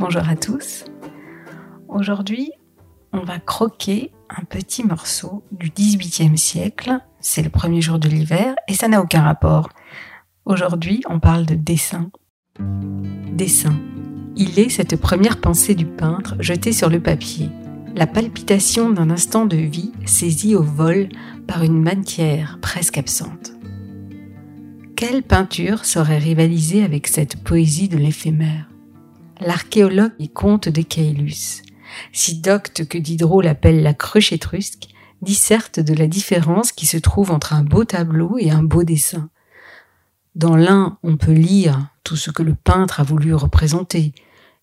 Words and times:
bonjour 0.00 0.26
à 0.26 0.34
tous. 0.34 0.86
Aujourd'hui, 1.86 2.50
on 3.12 3.20
va 3.20 3.38
croquer 3.38 4.12
un 4.30 4.44
petit 4.44 4.82
morceau 4.82 5.44
du 5.52 5.70
XVIIIe 5.70 6.38
siècle. 6.38 6.98
C'est 7.20 7.42
le 7.42 7.50
premier 7.50 7.82
jour 7.82 7.98
de 7.98 8.08
l'hiver 8.08 8.54
et 8.66 8.72
ça 8.72 8.88
n'a 8.88 9.02
aucun 9.02 9.20
rapport. 9.20 9.68
Aujourd'hui, 10.46 11.02
on 11.10 11.20
parle 11.20 11.44
de 11.44 11.54
dessin. 11.54 12.10
Dessin. 13.34 13.78
Il 14.36 14.58
est 14.58 14.70
cette 14.70 14.96
première 14.96 15.38
pensée 15.38 15.74
du 15.74 15.84
peintre 15.84 16.34
jetée 16.40 16.72
sur 16.72 16.88
le 16.88 17.00
papier, 17.00 17.50
la 17.94 18.06
palpitation 18.06 18.88
d'un 18.88 19.10
instant 19.10 19.44
de 19.44 19.58
vie 19.58 19.92
saisie 20.06 20.56
au 20.56 20.62
vol 20.62 21.10
par 21.46 21.62
une 21.62 21.82
matière 21.82 22.58
presque 22.62 22.96
absente. 22.96 23.52
Quelle 24.96 25.22
peinture 25.22 25.84
saurait 25.84 26.18
rivaliser 26.18 26.84
avec 26.84 27.06
cette 27.06 27.44
poésie 27.44 27.90
de 27.90 27.98
l'éphémère? 27.98 28.70
L'archéologue 29.40 30.12
y 30.18 30.28
compte 30.28 30.68
de 30.68 30.82
Caylus, 30.82 31.62
si 32.12 32.40
docte 32.40 32.86
que 32.86 32.98
Diderot 32.98 33.40
l'appelle 33.40 33.82
la 33.82 33.94
cruche 33.94 34.32
étrusque, 34.32 34.88
disserte 35.22 35.80
de 35.80 35.94
la 35.94 36.06
différence 36.06 36.72
qui 36.72 36.84
se 36.84 36.98
trouve 36.98 37.30
entre 37.30 37.54
un 37.54 37.64
beau 37.64 37.84
tableau 37.84 38.36
et 38.38 38.50
un 38.50 38.62
beau 38.62 38.84
dessin. 38.84 39.30
Dans 40.34 40.56
l'un, 40.56 40.98
on 41.02 41.16
peut 41.16 41.32
lire 41.32 41.88
tout 42.04 42.16
ce 42.16 42.30
que 42.30 42.42
le 42.42 42.54
peintre 42.54 43.00
a 43.00 43.02
voulu 43.02 43.34
représenter, 43.34 44.12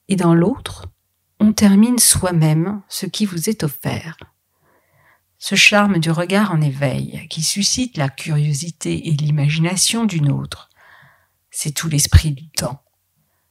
et 0.09 0.15
dans 0.15 0.35
l'autre, 0.35 0.85
on 1.39 1.53
termine 1.53 1.97
soi-même 1.97 2.81
ce 2.87 3.07
qui 3.07 3.25
vous 3.25 3.49
est 3.49 3.63
offert. 3.63 4.17
Ce 5.39 5.55
charme 5.55 5.97
du 5.97 6.11
regard 6.11 6.51
en 6.51 6.61
éveil, 6.61 7.27
qui 7.29 7.41
suscite 7.41 7.97
la 7.97 8.09
curiosité 8.09 9.07
et 9.07 9.11
l'imagination 9.11 10.05
d'une 10.05 10.31
autre, 10.31 10.69
c'est 11.49 11.71
tout 11.71 11.89
l'esprit 11.89 12.31
du 12.31 12.47
temps. 12.49 12.83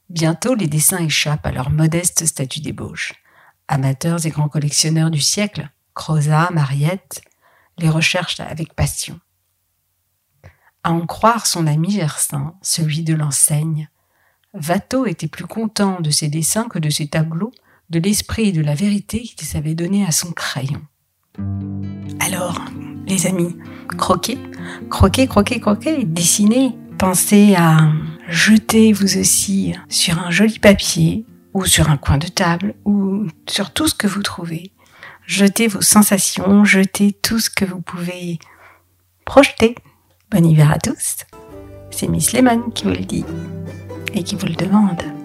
Bientôt 0.09 0.55
les 0.55 0.67
dessins 0.67 1.03
échappent 1.03 1.45
à 1.45 1.51
leur 1.51 1.69
modeste 1.69 2.25
statut 2.25 2.61
d'ébauche. 2.61 3.13
Amateurs 3.67 4.25
et 4.25 4.29
grands 4.29 4.47
collectionneurs 4.47 5.11
du 5.11 5.19
siècle, 5.19 5.69
Crozat, 5.93 6.49
Mariette, 6.51 7.21
les 7.77 7.89
recherchent 7.89 8.39
avec 8.39 8.73
passion. 8.73 9.19
À 10.83 10.91
en 10.91 11.05
croire 11.05 11.45
son 11.45 11.67
ami 11.67 11.91
Gersin, 11.91 12.55
celui 12.61 13.03
de 13.03 13.13
l'enseigne, 13.13 13.89
Watteau 14.53 15.05
était 15.05 15.27
plus 15.27 15.45
content 15.45 15.99
de 15.99 16.09
ses 16.09 16.29
dessins 16.29 16.69
que 16.69 16.79
de 16.79 16.89
ses 16.89 17.07
tableaux, 17.07 17.51
de 17.89 17.99
l'esprit 17.99 18.49
et 18.49 18.51
de 18.51 18.61
la 18.61 18.75
vérité 18.75 19.21
qu'il 19.21 19.47
savait 19.47 19.75
donner 19.75 20.05
à 20.05 20.11
son 20.11 20.31
crayon. 20.31 20.81
Alors, 22.19 22.61
les 23.05 23.27
amis, 23.27 23.55
croquez, 23.97 24.37
croquez, 24.89 25.27
croquez, 25.27 25.59
croquez, 25.59 26.05
dessinez, 26.05 26.75
pensez 26.97 27.55
à 27.55 27.91
jeter 28.27 28.93
vous 28.93 29.17
aussi 29.17 29.73
sur 29.89 30.19
un 30.19 30.31
joli 30.31 30.59
papier 30.59 31.25
ou 31.53 31.65
sur 31.65 31.89
un 31.89 31.97
coin 31.97 32.17
de 32.17 32.27
table 32.27 32.75
ou 32.85 33.27
sur 33.47 33.71
tout 33.71 33.87
ce 33.87 33.95
que 33.95 34.07
vous 34.07 34.21
trouvez. 34.21 34.71
Jetez 35.25 35.67
vos 35.67 35.81
sensations, 35.81 36.63
jetez 36.63 37.11
tout 37.11 37.39
ce 37.39 37.49
que 37.49 37.65
vous 37.65 37.81
pouvez 37.81 38.39
projeter. 39.25 39.75
Bon 40.31 40.45
hiver 40.45 40.71
à 40.71 40.77
tous. 40.77 41.25
C'est 41.91 42.07
Miss 42.07 42.33
Lemon 42.33 42.69
qui 42.69 42.83
vous 42.83 42.91
le 42.91 43.05
dit 43.05 43.25
et 44.13 44.23
qui 44.23 44.35
vous 44.35 44.47
le 44.47 44.55
demande. 44.55 45.16